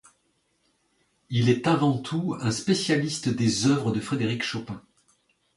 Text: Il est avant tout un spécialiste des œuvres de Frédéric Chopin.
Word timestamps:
Il 1.29 1.47
est 1.51 1.67
avant 1.67 1.95
tout 1.95 2.35
un 2.41 2.49
spécialiste 2.49 3.29
des 3.29 3.67
œuvres 3.67 3.91
de 3.91 3.99
Frédéric 3.99 4.41
Chopin. 4.41 4.81